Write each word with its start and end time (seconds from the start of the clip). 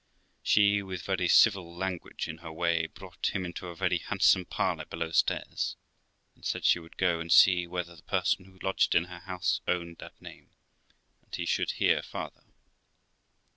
She, 0.41 0.81
with 0.81 1.03
very 1.03 1.27
civil 1.27 1.75
language, 1.75 2.27
in 2.27 2.39
her 2.39 2.51
way, 2.51 2.87
brought 2.87 3.35
him 3.35 3.45
into 3.45 3.67
a 3.67 3.75
very 3.75 3.99
handsome 3.99 4.45
parlour 4.45 4.85
below 4.85 5.11
stairs, 5.11 5.75
and 6.33 6.43
said 6.43 6.65
she 6.65 6.79
would 6.79 6.97
go 6.97 7.19
and 7.19 7.31
see 7.31 7.67
whether 7.67 7.95
the 7.95 8.01
person 8.01 8.45
who 8.45 8.57
lodged 8.63 8.95
in 8.95 9.03
her 9.03 9.19
house 9.19 9.61
owned 9.67 9.97
that 9.99 10.19
name, 10.19 10.49
and 11.21 11.35
he 11.35 11.45
should 11.45 11.73
hear 11.73 12.01
farther. 12.01 12.45